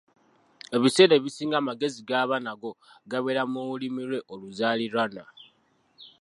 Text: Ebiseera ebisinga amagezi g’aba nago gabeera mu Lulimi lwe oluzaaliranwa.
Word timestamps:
Ebiseera 0.75 1.13
ebisinga 1.19 1.55
amagezi 1.59 1.99
g’aba 2.09 2.35
nago 2.45 2.71
gabeera 3.11 3.43
mu 3.51 3.59
Lulimi 3.67 4.03
lwe 4.09 4.19
oluzaaliranwa. 4.33 5.25